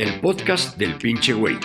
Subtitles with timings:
[0.00, 1.58] el podcast del pinche güey.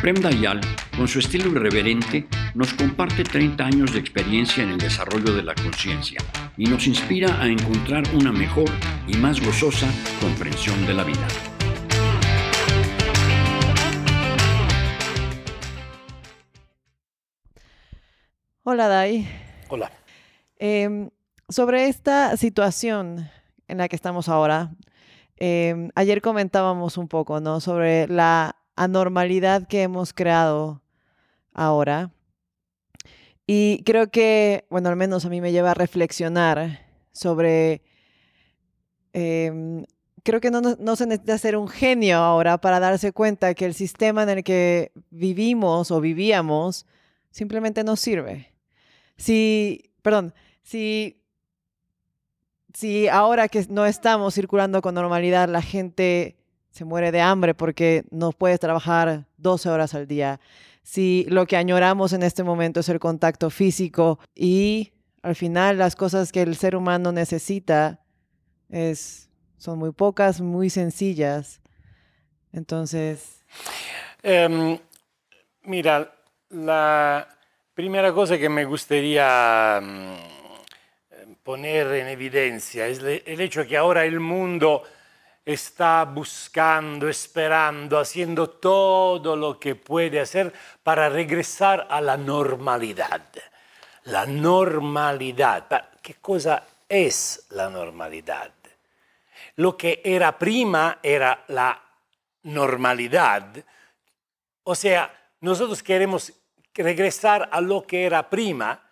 [0.00, 0.60] Prem Dayal,
[0.96, 2.26] con su estilo irreverente,
[2.56, 6.18] nos comparte 30 años de experiencia en el desarrollo de la conciencia
[6.56, 8.68] y nos inspira a encontrar una mejor
[9.06, 9.86] y más gozosa
[10.20, 11.28] comprensión de la vida.
[18.64, 19.28] Hola, Dai.
[19.68, 19.92] Hola.
[20.58, 21.10] Em,
[21.48, 23.30] sobre esta situación
[23.68, 24.72] en la que estamos ahora,
[25.40, 27.60] em, ayer comentábamos un poco, ¿no?
[27.60, 30.82] Sobre la anormalidad que hemos creado
[31.52, 32.12] ahora.
[33.46, 37.82] Y creo que, bueno, al menos a mí me lleva a reflexionar sobre...
[39.12, 39.84] em,
[40.22, 43.74] creo que no, no- se necesita ser un genio ahora para darse cuenta que el
[43.74, 46.86] sistema en el que vivimos o vivíamos
[47.30, 48.52] simplemente no sirve.
[49.16, 51.19] Si, perdón, si,
[52.74, 56.36] si ahora que no estamos circulando con normalidad, la gente
[56.70, 60.40] se muere de hambre porque no puedes trabajar 12 horas al día,
[60.82, 65.96] si lo que añoramos en este momento es el contacto físico y al final las
[65.96, 68.00] cosas que el ser humano necesita
[68.70, 71.60] es, son muy pocas, muy sencillas.
[72.52, 73.40] Entonces,
[74.22, 74.78] Em,
[75.62, 76.12] mira,
[76.50, 77.26] la
[77.74, 80.39] primera cosa que me gustaría mm,
[81.42, 84.82] poner en evidencia el hecho que ahora el mundo
[85.44, 90.52] está buscando, esperando, haciendo todo lo que puede hacer
[90.82, 93.22] para regresar a la normalidad.
[94.04, 95.90] La normalidad.
[96.02, 98.52] ¿Qué cosa es la normalidad?
[99.56, 101.80] Lo que era prima era la
[102.44, 103.64] normalidad.
[104.62, 106.32] O sea, nosotros queremos
[106.74, 108.89] regresar a lo que era prima, ma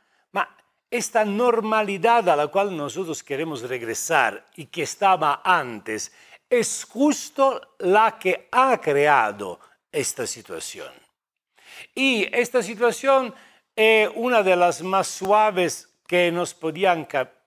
[0.90, 6.12] esta normalidad a la cual nosotros queremos regresar y que estaba antes
[6.48, 9.60] es justo la que ha creado
[9.92, 10.92] esta situación.
[11.94, 13.34] Y esta situación
[13.76, 17.06] es una de las más suaves que nos podían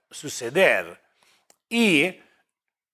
[0.09, 1.01] suceder.
[1.67, 2.15] Y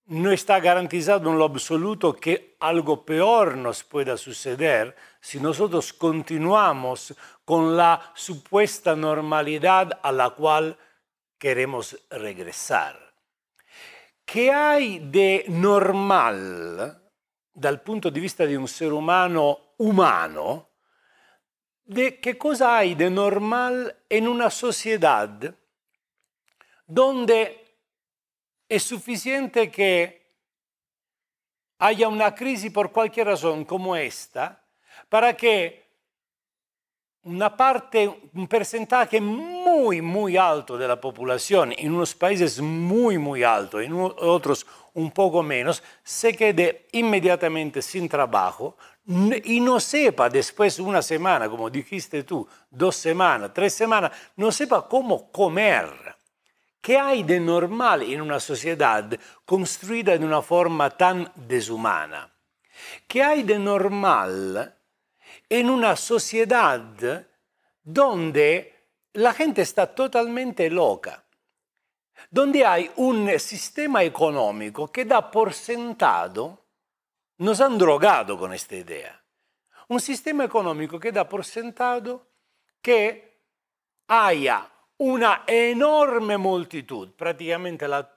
[0.07, 7.13] no está garantizado en lo absoluto que algo peor nos pueda suceder si nosotros continuamos
[7.43, 10.77] con la supuesta normalidad a la cual
[11.37, 13.13] queremos regresar.
[14.23, 17.01] ¿Qué hay de normal
[17.53, 20.69] dal punto di vista di un ser umano umano?
[21.83, 25.55] De ¿Qué cosa hay de normal en una sociedad
[26.85, 27.66] donde
[28.67, 30.27] es suficiente que
[31.79, 34.63] haya una crisis por cualquier razón como esta
[35.09, 35.87] para que
[37.23, 43.43] una parte, un porcentaje muy, muy alto de la población, en unos países muy, muy
[43.43, 48.77] alto, en otros un poco menos, se quede inmediatamente sin trabajo
[49.43, 54.87] y no sepa después una semana, como dijiste tú, dos semanas, tres semanas, no sepa
[54.87, 56.16] cómo comer.
[56.87, 59.09] ¿Qué hay de normal en una sociedad
[59.43, 62.33] construida de una forma tan deshumana?
[63.05, 64.73] ¿Qué hay de normal
[65.49, 66.79] en una sociedad
[67.83, 71.21] donde la gente está totalmente loca?
[72.31, 76.67] Donde hay un sistema económico que da por sentado,
[77.39, 79.21] nos han drogado con esta idea,
[79.89, 82.29] un sistema económico que da por sentado
[82.81, 83.41] que
[84.07, 88.09] haya una enorme multitud, prácticamente la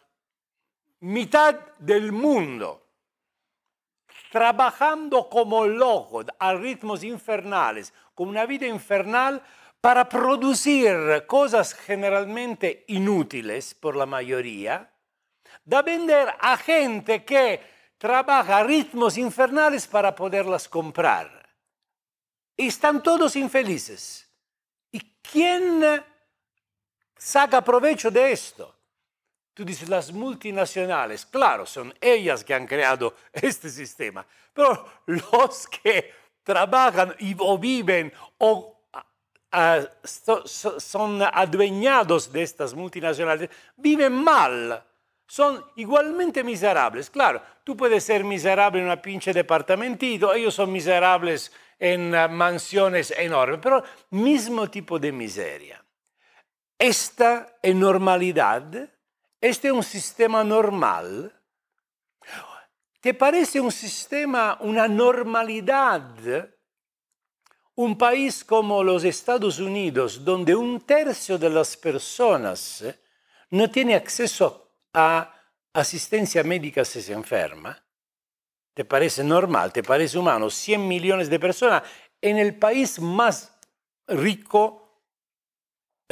[1.00, 2.86] mitad del mundo,
[4.30, 9.42] trabajando como locos a ritmos infernales, con una vida infernal
[9.80, 14.90] para producir cosas generalmente inútiles por la mayoría,
[15.64, 17.60] da vender a gente que
[17.98, 21.48] trabaja a ritmos infernales para poderlas comprar.
[22.56, 24.30] Y están todos infelices.
[24.92, 25.82] ¿Y quién
[27.20, 28.74] saca provecho de esto?
[29.52, 34.24] Tú dices, las multinacionales, claro, son ellas que han creado este sistema,
[34.54, 36.12] pero los que
[36.42, 38.86] trabajan y, o viven o
[39.52, 44.82] ah, so- so- son adueñados de estas multinacionales, viven mal,
[45.26, 47.10] son igualmente miserables.
[47.10, 53.10] Claro, tú puedes ser miserable en una pinche departamentito, ellos son miserables en ah, mansiones
[53.10, 55.84] enormes, pero mismo tipo de miseria.
[56.80, 58.88] Esta es normalidad,
[59.38, 61.30] este es un sistema normal.
[63.02, 66.02] ¿Te parece un sistema, una normalidad?
[67.74, 72.82] Un país como los Estados Unidos, donde un tercio de las personas
[73.50, 75.34] no tiene acceso a
[75.74, 77.78] asistencia médica si se enferma,
[78.72, 79.74] ¿Te parece normal?
[79.74, 80.48] ¿Te parece humano?
[80.48, 81.82] 100 millones de personas
[82.22, 83.54] en el país más
[84.06, 84.79] rico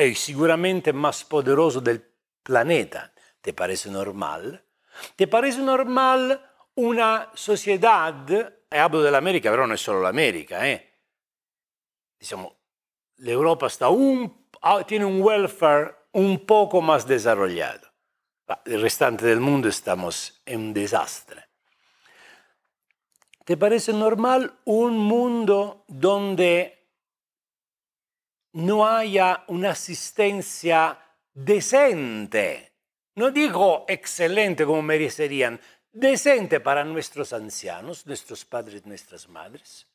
[0.06, 2.02] y seguramente más poderoso del
[2.42, 3.12] planeta.
[3.40, 4.64] ¿Te parece normal?
[5.16, 6.40] ¿Te parece normal
[6.74, 8.30] una sociedad,
[8.68, 10.88] e hablo dell'America, però non è solo l'America, eh?
[12.18, 12.56] diciamo,
[13.16, 14.46] l'Europa está un,
[14.86, 17.88] tiene un welfare un poco más desarrollado.
[18.64, 21.48] El restante del estamos en un desastre.
[23.44, 26.77] ¿Te parece normal un mundo donde
[28.52, 30.98] no haya una asistencia
[31.32, 32.72] decente?
[33.14, 35.60] No digo excelente como merecerían,
[35.92, 39.86] decente para nuestros ancianos, nuestros padres, nuestras madres.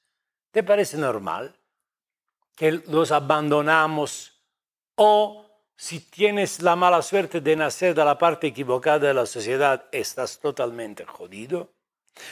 [0.51, 1.55] ¿Te parece normal
[2.55, 4.41] que los abandonamos
[4.95, 5.45] o
[5.75, 10.39] si tienes la mala suerte de nacer de la parte equivocada de la sociedad, estás
[10.39, 11.73] totalmente jodido?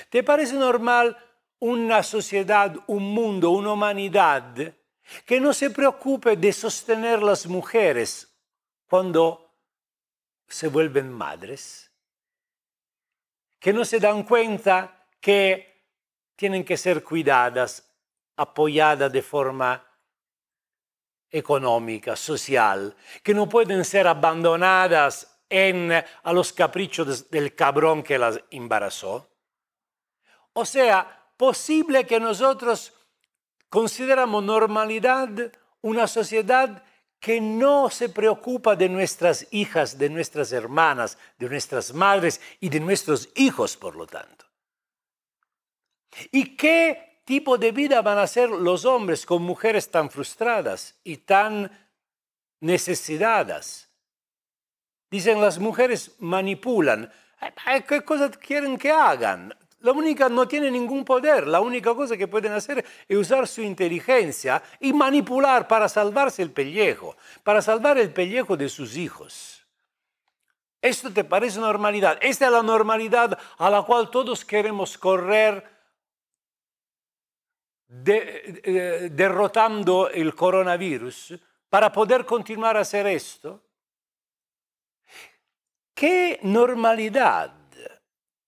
[0.09, 1.17] ¿Te parece normal
[1.59, 4.73] una sociedad, un mundo, una humanidad
[5.25, 8.33] que no se preocupe de sostener las mujeres
[8.87, 9.55] cuando
[10.47, 11.91] se vuelven madres?
[13.59, 15.71] Que no se dan cuenta que
[16.35, 17.87] tienen que ser cuidadas,
[18.35, 19.87] apoyadas de forma
[21.29, 28.41] económica, social, que no pueden ser abandonadas en, a los caprichos del cabrón que las
[28.49, 29.29] embarazó.
[30.53, 32.93] O sea, posible que nosotros
[33.71, 35.29] consideramos normalidad
[35.81, 36.83] una sociedad
[37.19, 42.81] que no se preocupa de nuestras hijas, de nuestras hermanas, de nuestras madres y de
[42.81, 44.45] nuestros hijos, por lo tanto.
[46.31, 51.17] ¿Y qué tipo de vida van a ser los hombres con mujeres tan frustradas y
[51.17, 51.71] tan
[52.59, 53.89] necesitadas?
[55.09, 57.09] Dicen las mujeres manipulan.
[57.87, 59.55] ¿Qué cosas quieren que hagan?
[59.81, 63.61] La única no tiene ningún poder, la única cosa que pueden hacer es usar su
[63.61, 69.65] inteligencia y manipular para salvarse el pellejo, para salvar el pellejo de sus hijos.
[70.79, 72.19] ¿Esto te parece normalidad?
[72.21, 75.67] Esta es la normalidad a la cual todos queremos correr
[77.87, 81.33] derrotando el coronavirus
[81.69, 83.63] para poder continuar a hacer esto.
[85.93, 87.60] ¿Qué normalidad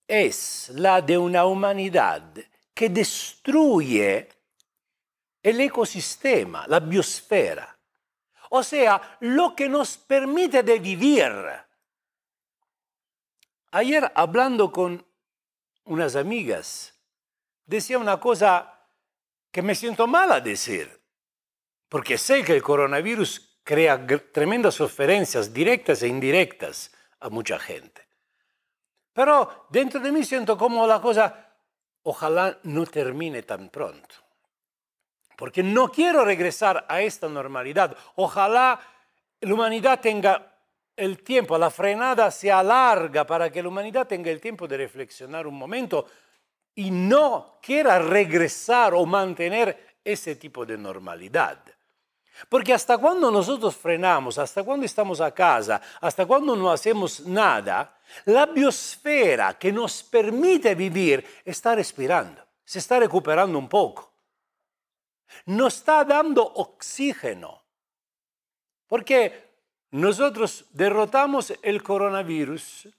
[0.08, 2.34] es la de una humanidad
[2.74, 4.30] que destruye
[5.42, 7.78] el ecosistema, la biosfera.
[8.50, 11.32] O sea, lo que nos permite de vivir.
[13.72, 15.06] Ayer hablando con
[15.86, 16.94] unas amigas,
[17.66, 18.88] decía una cosa
[19.52, 21.02] que me siento mal a decir,
[21.90, 28.03] porque sé que el coronavirus crea tremendas sofrencias directas e indirectas a mucha gente.
[29.14, 31.52] Pero dentro de mí siento como la cosa,
[32.04, 34.16] ojalá no termine tan pronto.
[35.38, 37.96] Porque no quiero regresar a esta normalidad.
[38.16, 38.80] Ojalá
[39.42, 40.54] la humanidad tenga
[40.96, 45.48] el tiempo, la frenada se alarga para que la humanidad tenga el tiempo de reflexionar
[45.48, 46.08] un momento
[46.76, 51.60] y no quiera regresar o mantener ese tipo de normalidad.
[52.50, 57.98] Porque hasta cuando nosotros frenamos, hasta cuando estamos a casa, hasta cuando no hacemos nada,
[58.26, 64.12] la biosfera que nos permite vivir está respirando, se está recuperando un poco.
[65.46, 67.62] Nos está dando oxígeno.
[68.88, 69.52] Porque
[69.92, 72.90] nosotros derrotamos el coronavirus,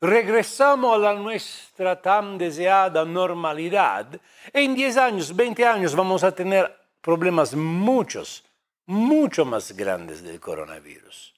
[0.00, 4.20] regresamos a la nuestra tan deseada normalidad,
[4.52, 8.44] y en 10 años, 20 años vamos a tener problemas muchos
[8.86, 11.34] mucho más grandes del coronavirus.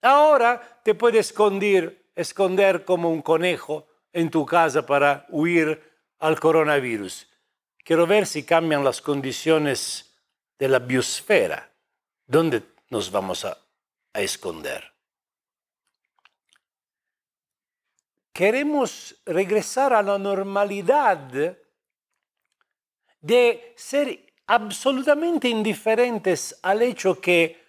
[0.00, 5.82] Ahora te puedes esconder, esconder como un conejo en tu casa para huir
[6.18, 7.28] al coronavirus.
[7.84, 10.14] Quiero ver si cambian las condiciones
[10.58, 11.72] de la biosfera.
[12.26, 13.58] ¿Dónde nos vamos a,
[14.12, 14.92] a esconder?
[18.32, 21.56] Queremos regresar a la normalidad
[23.20, 27.62] de ser absolutamente indiferentes al hecho que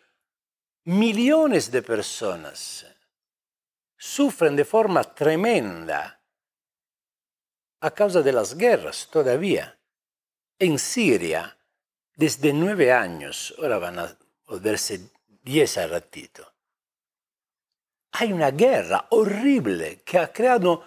[0.86, 2.86] millones de personas
[3.98, 6.22] sufren de forma tremenda
[7.80, 9.78] a causa de las guerras todavía.
[10.60, 11.58] En Siria,
[12.16, 15.10] desde nueve años, ahora van a volverse
[15.42, 16.54] diez a ratito,
[18.12, 20.84] hay una guerra horrible que ha creado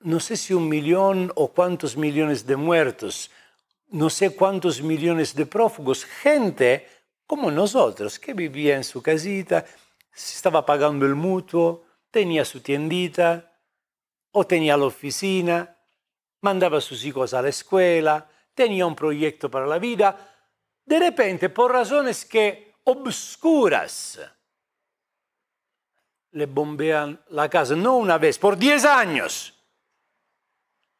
[0.00, 3.30] no sé si un millón o cuántos millones de muertos,
[3.90, 6.86] no sé cuántos millones de prófugos, gente
[7.26, 9.64] como nosotros, que vivía en su casita,
[10.14, 13.44] estaba pagando el mutuo, tenía su tiendita.
[14.30, 15.76] o tenía la oficina,
[16.42, 20.16] mandaba a sus hijos a la escuela, tenía un proyecto para la vida.
[20.84, 24.20] De repente, por razones que obscuras,
[26.32, 29.54] le bombean la casa, no una vez, por 10 años.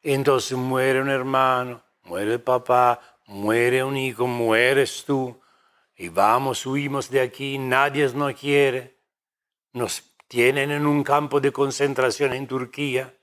[0.01, 5.39] Entonces muere un hermano, muere papá, muere un hijo, mueres tú.
[5.95, 8.97] Y vamos, huimos de aquí, nadie nos quiere.
[9.73, 13.15] Nos tienen en un campo de concentración en Turquía.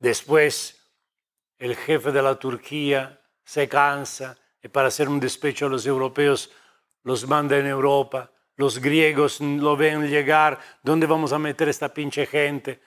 [0.00, 0.90] Después,
[1.58, 6.50] el jefe de la Turquía se cansa y para hacer un despecho a los europeos
[7.04, 8.32] los manda en Europa.
[8.56, 10.58] Los griegos lo ven llegar.
[10.82, 12.80] ¿Dónde vamos a meter esta pinche gente?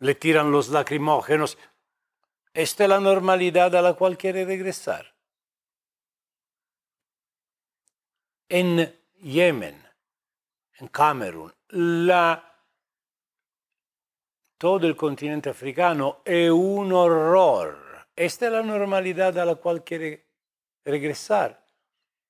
[0.00, 1.56] Le tiran los lacrimógenos.
[2.58, 5.14] Esta es la normalidad a la cual quiere regresar.
[8.48, 9.80] En Yemen,
[10.80, 11.54] en Camerún,
[14.58, 18.08] todo el continente africano es un horror.
[18.16, 20.26] Esta es la normalidad a la cual quiere
[20.84, 21.64] regresar.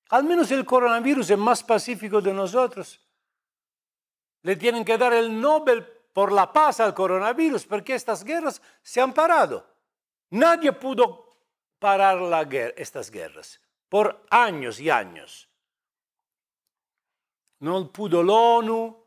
[0.09, 3.03] Al menos el coronavirus es más pacífico de nosotros.
[4.43, 5.83] Le tienen que dar el Nobel
[6.13, 9.78] por la paz al coronavirus porque estas guerras se han parado.
[10.31, 11.29] Nadie pudo
[11.79, 12.41] parar la
[12.75, 15.49] estas guerras por años y años.
[17.59, 19.05] No pudo la ONU,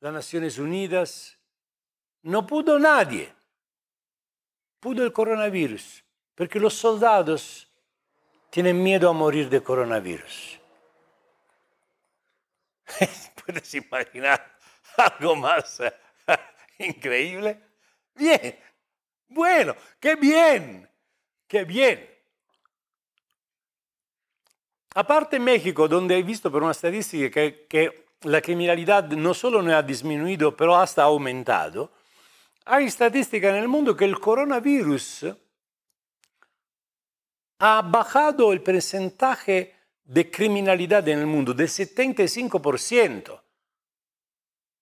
[0.00, 1.38] las Naciones Unidas,
[2.22, 3.32] no pudo nadie.
[4.80, 6.02] Pudo el coronavirus,
[6.34, 7.68] porque los soldados
[8.50, 10.58] tienen miedo a morir de coronavirus.
[13.46, 14.58] ¿Puedes imaginar
[14.96, 15.80] algo más
[16.78, 17.60] increíble?
[18.14, 18.58] Bien,
[19.32, 20.88] bueno, qué bien,
[21.46, 22.08] qué bien.
[24.94, 29.74] Aparte México, donde he visto por una estadística que, que la criminalidad no solo no
[29.74, 31.92] ha disminuido, pero hasta aumentado,
[32.64, 35.26] hay estadística en el mundo que el coronavirus
[37.58, 39.74] ha bajado el porcentaje
[40.04, 43.40] de criminalidad en el mundo del 75%.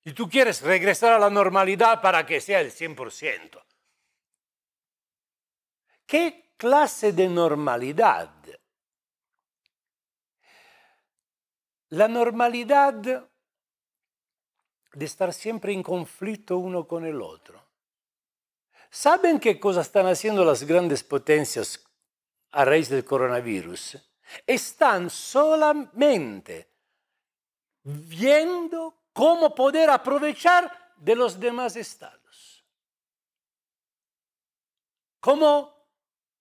[0.05, 3.63] Y tú quieres regresar a la normalidad para que sea el 100%.
[6.11, 8.33] ¿Qué clase de normalidad?
[11.91, 17.65] La normalidad de estar siempre en conflicto uno con el otro.
[18.91, 21.81] ¿Saben qué cosa están haciendo las grandes potencias
[22.51, 23.99] a raíz del coronavirus,
[24.45, 26.73] están solamente
[27.85, 32.65] viendo cómo poder aprovechar de los demás estados.
[35.21, 35.80] Cómo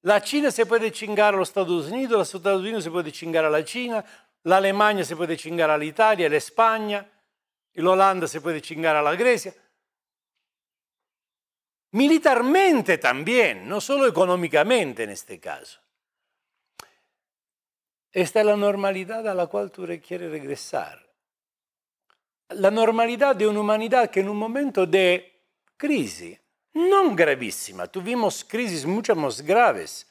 [0.02, 3.46] la China se puede chingar a los Estados Unidos, los Estados Unidos se puede chingar
[3.46, 4.04] a la China,
[4.44, 7.06] la Alemania se puede chingar a la Italia, la España,
[7.74, 9.54] la Holanda se puede chingar a la Grecia.
[11.92, 15.80] Militarmente también, no solo económicamente en este caso.
[18.12, 21.08] Esta es la normalidad a la cual tú quieres regresar.
[22.50, 25.44] La normalidad de una humanidad que en un momento de
[25.78, 26.40] crisis,
[26.74, 30.08] no gravísima, tuvimos crisis mucho más graves,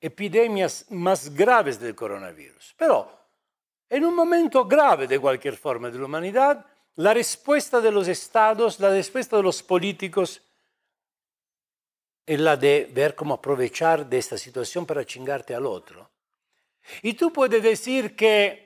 [0.00, 3.10] epidemias más graves del coronavirus, pero
[3.88, 8.80] en un momento grave de cualquier forma de la humanidad, la respuesta de los estados,
[8.80, 10.42] la respuesta de los políticos
[12.26, 16.10] es la de ver cómo aprovechar de esta situación para chingarte al otro.
[17.02, 18.64] Y tú puedes decir que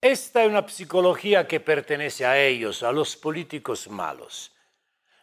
[0.00, 4.52] esta es una psicología que pertenece a ellos, a los políticos malos.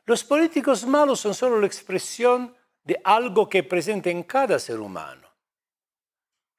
[0.05, 5.27] Los políticos malos son solo la expresión de algo que presente en cada ser humano.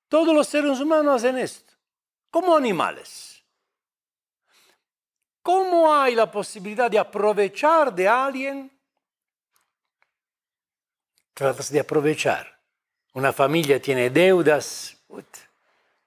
[0.08, 1.72] Todos los seres humanos hacen esto,
[2.30, 3.42] como animales.
[5.42, 8.70] ¿Cómo hay la posibilidad de aprovechar de alguien?
[11.32, 12.58] Tratas de aprovechar.
[13.12, 14.96] Una familia tiene deudas.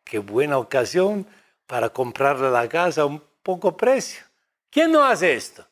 [0.03, 1.25] Qué buena ocasión
[1.65, 4.24] para comprarle la casa a un poco precio.
[4.69, 5.69] ¿Quién no hace esto?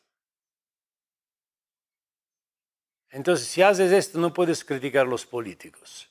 [3.10, 6.08] Entonces, si haces esto, no puedes criticar a los políticos.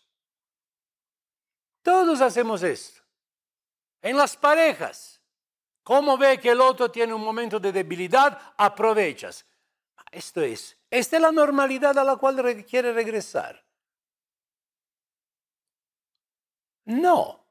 [1.82, 3.02] Todos hacemos esto.
[4.02, 5.22] En las parejas,
[5.84, 8.54] ¿cómo ve que el otro tiene un momento de debilidad?
[8.58, 9.46] Aprovechas.
[10.12, 13.64] Esto es, esta es la normalidad a la cual quiere regresar.
[16.86, 17.46] No,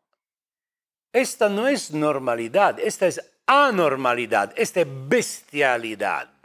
[1.12, 6.35] esta no es normalidad, esta es anormalidad, esta es bestialidad.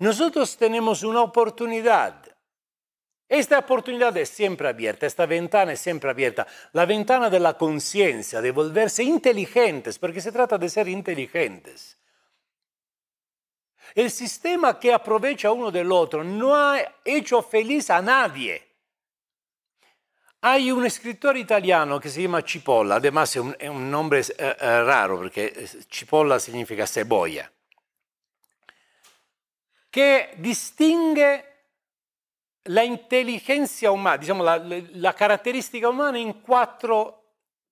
[0.00, 2.24] Nosotros tenemos una oportunidad.
[3.28, 6.46] Esta oportunidad es siempre abierta, esta ventana es siempre abierta.
[6.72, 11.98] La ventana de la conciencia, de volverse inteligentes, porque se trata de ser inteligentes.
[13.94, 18.66] El sistema que aprovecha uno del otro no ha hecho feliz a nadie.
[20.40, 25.18] Hay un escritor italiano que se llama Cipolla, además es un, nombre eh, eh, raro
[25.18, 27.52] porque Cipolla significa cebolla,
[29.90, 31.44] que distingue
[32.64, 37.20] la inteligencia umana, diciamo la, la caratteristica umana in quattro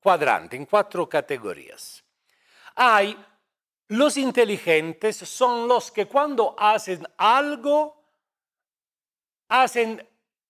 [0.01, 0.67] cuadrantes, in
[1.07, 2.03] categorías.
[2.75, 3.17] Hay
[3.89, 8.03] los inteligentes, son los que cuando hacen algo,
[9.49, 10.07] hacen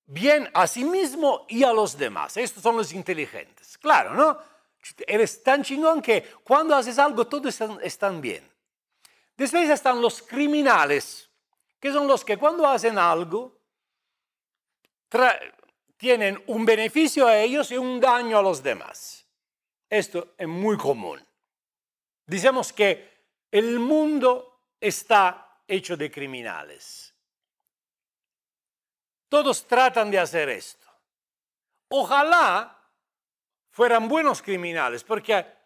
[0.06, 2.36] bien a sí mismo y a los demás.
[2.36, 3.78] Estos son los inteligentes.
[3.78, 4.38] Claro, ¿no?
[5.06, 8.48] Eres tan chingón que cuando haces algo todos están, están bien.
[9.36, 11.27] Después están los criminales,
[11.80, 13.58] que son los que cuando hacen algo
[15.96, 19.26] tienen un beneficio a ellos y un daño a los demás.
[19.88, 21.24] Esto es muy común.
[22.26, 23.18] Dicemos que
[23.50, 27.14] el mundo está hecho de criminales.
[29.28, 30.86] Todos tratan de hacer esto.
[31.88, 32.78] Ojalá
[33.70, 35.57] fueran buenos criminales, porque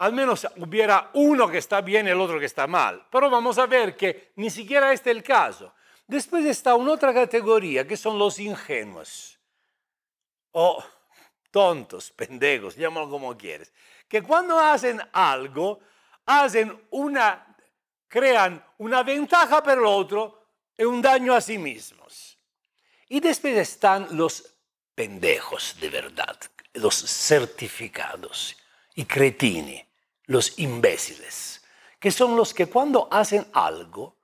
[0.00, 3.06] al menos hubiera uno que está bien y el otro que está mal.
[3.10, 5.74] Pero vamos a ver que ni siquiera este es el caso.
[6.06, 9.38] Después está otra categoría que son los ingenuos
[10.52, 10.82] o
[11.50, 13.74] tontos, pendejos, llámalo como quieres,
[14.08, 15.80] que cuando hacen algo,
[16.24, 17.54] hacen una,
[18.08, 20.46] crean una ventaja para el otro
[20.78, 22.38] y un daño a sí mismos.
[23.06, 24.54] Y después están los
[24.94, 26.38] pendejos de verdad,
[26.72, 28.56] los certificados
[28.94, 29.89] y cretini,
[30.30, 31.60] los imbéciles,
[31.98, 34.14] que son los que cuando hacen algo,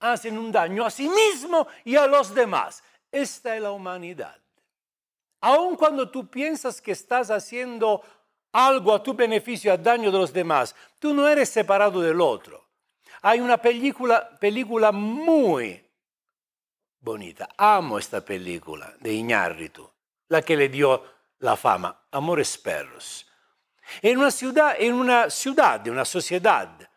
[0.00, 2.82] hacen un daño a sí mismo y a los demás.
[3.10, 4.36] Esta es la humanidad.
[5.40, 8.02] Aun cuando tú piensas que estás haciendo
[8.52, 12.62] algo a tu beneficio, a daño de los demás, tú no eres separado del otro.
[13.22, 15.82] Hay una película, película muy
[17.00, 17.48] bonita.
[17.56, 19.90] Amo esta película de Iñárritu,
[20.28, 21.02] la que le dio
[21.38, 23.26] la fama, Amores Perros.
[24.02, 26.88] En una ciudad, en una ciudad, una sociedad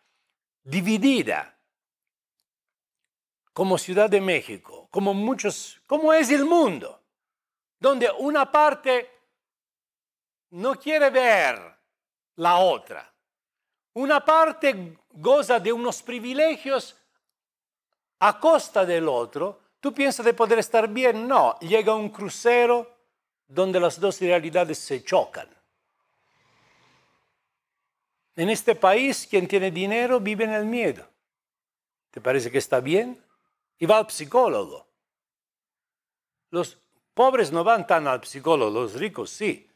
[0.62, 1.56] dividida,
[3.52, 7.02] como Ciudad de México, como muchos, como es el mundo,
[7.78, 9.10] donde una parte
[10.50, 11.58] no quiere ver
[12.36, 13.12] la otra.
[13.94, 16.96] Una parte goza de unos privilegios
[18.20, 19.60] a costa del otro.
[19.80, 21.26] ¿Tú piensas de poder estar bien?
[21.26, 22.96] No, llega un crucero
[23.46, 25.48] donde las dos realidades se chocan.
[28.40, 31.06] En este país, quien tiene dinero vive en el miedo.
[32.10, 33.22] ¿Te parece que está bien?
[33.80, 34.86] y va al psicólogo.
[36.50, 36.78] Los
[37.14, 39.68] pobres no van tan al psicólogo, los ricos sí.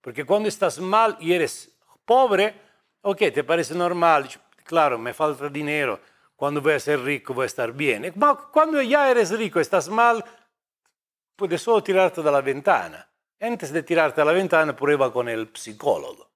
[0.00, 2.54] Porque cuando estás mal y eres pobre,
[3.00, 4.28] ok, te parece normal,
[4.64, 6.00] claro, me falta dinero,
[6.36, 8.14] cuando voy a ser rico voy a estar bien.
[8.52, 10.22] Cuando ya eres rico, estás mal,
[11.36, 13.06] puedes solo tirarte de la ventana.
[13.40, 16.29] Antes de tirarte a la ventana, prueba con el psicólogo.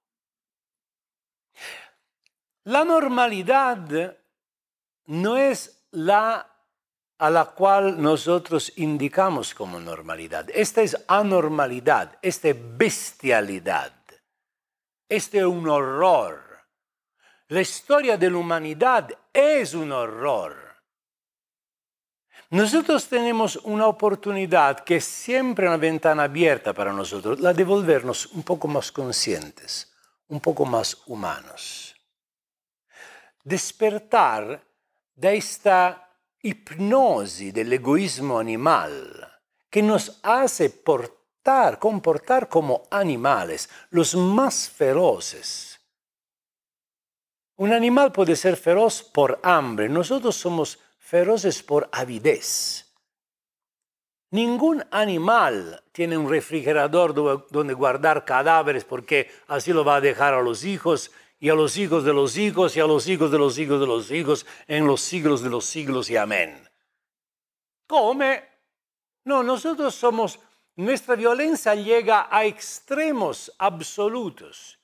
[2.65, 4.17] La normalidad
[5.05, 6.51] no es la
[7.17, 10.47] a la cual nosotros indicamos como normalidad.
[10.53, 13.93] Esta es anormalidad, esta es bestialidad,
[15.07, 16.41] este es un horror.
[17.49, 20.55] La historia de la humanidad es un horror.
[22.49, 28.25] Nosotros tenemos una oportunidad que es siempre una ventana abierta para nosotros, la de volvernos
[28.27, 29.93] un poco más conscientes,
[30.27, 31.84] un poco más humanos.
[33.45, 34.59] Despertar
[35.15, 39.31] de esta hipnosis del egoísmo animal
[39.69, 45.79] que nos hace portar, comportar como animales, los más feroces.
[47.57, 52.85] Un animal puede ser feroz por hambre, nosotros somos feroces por avidez.
[54.31, 60.41] Ningún animal tiene un refrigerador donde guardar cadáveres porque así lo va a dejar a
[60.41, 61.11] los hijos
[61.45, 63.85] y a los hijos de los hijos y a los hijos de los hijos de
[63.85, 66.67] los hijos en los siglos de los siglos y amén.
[67.85, 68.43] Come.
[69.25, 70.39] No, nosotros somos,
[70.75, 74.79] nuestra violencia llega a extremos absolutos.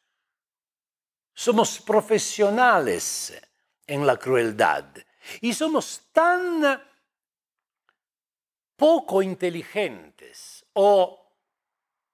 [1.34, 3.42] Somos profesionales
[3.88, 4.86] en la crueldad
[5.42, 6.80] y somos tan
[8.76, 11.28] poco inteligentes o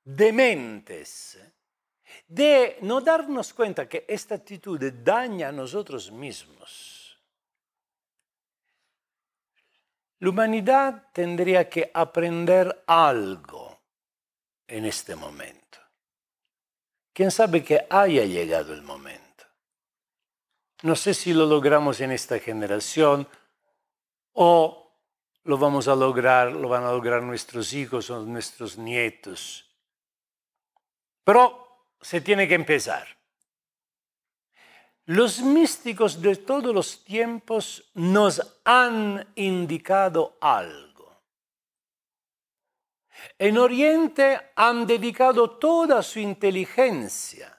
[0.05, 1.37] dementes
[2.27, 7.17] de no darnos cuenta que esta actitud daña a nosotros mismos.
[10.19, 13.79] La humanidad tendría que aprender algo
[14.67, 15.77] en este momento.
[17.13, 19.45] ¿Quién sabe que haya llegado el momento?
[20.83, 23.27] No sé si lo logramos en esta generación,
[24.33, 24.91] o
[25.43, 29.65] lo vamos a lograr, lo van a lograr nuestros hijos o nuestros nietos.
[31.23, 31.66] Pero
[32.01, 33.07] se tiene que empezar.
[35.05, 41.21] Los místicos de todos los tiempos nos han indicado algo.
[43.37, 47.57] En Oriente han dedicado toda su inteligencia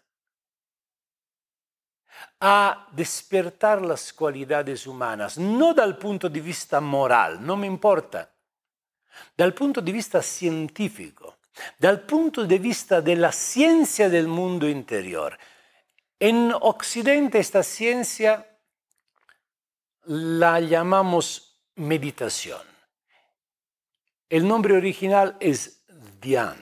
[2.40, 8.31] a despertar las cualidades humanas, no dal punto di vista moral, non mi importa,
[9.35, 11.38] dal punto di vista científico,
[11.77, 15.37] dal punto di vista della ciencia del mondo interior.
[16.18, 18.44] En Occidente esta ciencia
[20.05, 22.62] la llamamos meditación.
[24.29, 25.85] El nombre original es
[26.21, 26.59] Dhyan.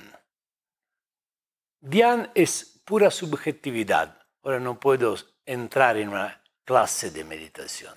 [1.81, 4.21] Dhyan es pura subjetividad.
[4.43, 7.95] Ahora no puedo entrar en una clase de meditación.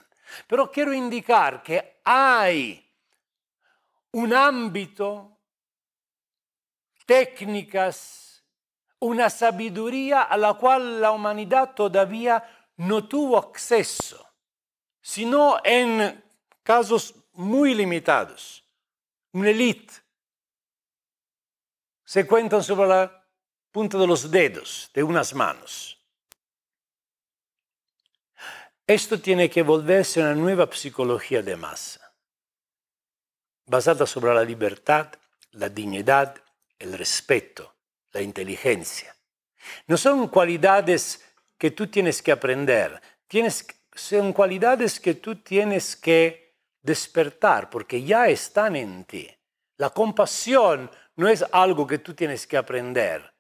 [0.48, 2.86] Pero quiero indicar que hay
[4.12, 5.39] un ámbito,
[7.10, 8.44] técnicas,
[9.00, 14.24] una sabiduría a la cual la humanidad todavía no tuvo acceso,
[15.02, 16.24] sino en
[16.62, 18.64] casos muy limitados.
[19.32, 19.92] Una élite.
[22.06, 23.26] Se cuentan sobre la
[23.72, 25.98] punta de los dedos de unas manos.
[28.86, 32.14] Esto tiene que volverse una nueva psicología de masa,
[33.66, 35.12] basada sobre la libertad,
[35.54, 36.40] la dignidad,
[36.80, 37.76] el respeto,
[38.12, 39.16] la inteligencia.
[39.88, 41.24] No son cualidades
[41.58, 48.30] que tú tienes que aprender, tienes, son cualidades que tú tienes que despertar porque ya
[48.30, 49.30] están en ti.
[49.78, 53.34] La compasión no es algo que tú tienes que aprender.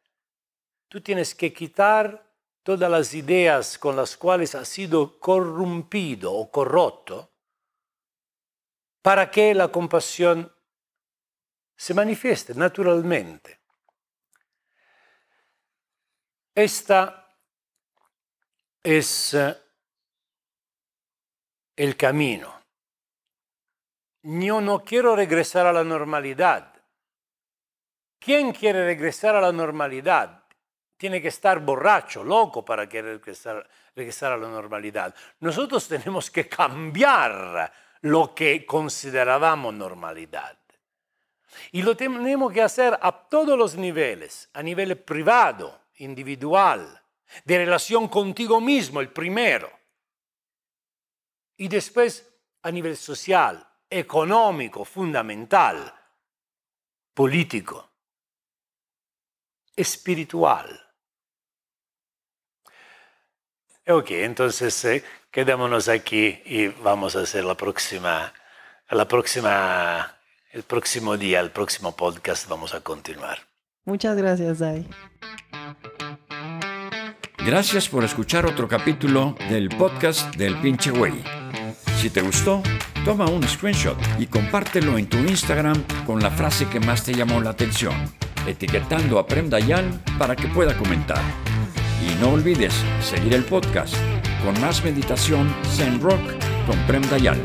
[0.89, 2.30] Tú tienes que quitar
[2.63, 7.32] todas las ideas con las cuales ha sido corrompido o corroto,
[9.02, 10.54] para que la compasión
[11.79, 13.61] se manifieste naturalmente.
[16.53, 17.33] Esta
[18.83, 19.57] es eh,
[21.77, 22.53] el camino.
[24.23, 26.73] Yo no quiero regresar a la normalidad.
[28.19, 30.43] ¿Quién quiere regresar a la normalidad?
[30.97, 35.15] tiene que estar borracho, loco para querer regresar, a la normalidad.
[35.39, 40.57] Nosotros tenemos que cambiar lo que considerábamos normalidad.
[41.71, 47.01] Y lo tenemos que hacer a todos los niveles, a nivel privado, individual,
[47.43, 49.71] de relación contigo mismo, el primero.
[51.57, 52.25] Y después
[52.62, 55.93] a nivel social, económico, fundamental,
[57.13, 57.89] político,
[59.75, 60.88] espiritual.
[63.88, 68.31] Ok, entonces eh, quedémonos aquí y vamos a hacer la próxima,
[68.89, 70.18] la próxima,
[70.51, 73.39] el próximo día, el próximo podcast vamos a continuar.
[73.85, 74.88] Muchas gracias, Dai.
[77.45, 81.23] Gracias por escuchar otro capítulo del podcast del pinche güey.
[81.99, 82.62] Si te gustó,
[83.05, 87.41] toma un screenshot y compártelo en tu Instagram con la frase que más te llamó
[87.41, 87.95] la atención,
[88.45, 91.21] etiquetando a Prem Dayan para que pueda comentar.
[92.05, 93.95] Y no olvides seguir el podcast
[94.43, 96.21] con más meditación Zen Rock
[96.65, 97.39] con Prem Dayal.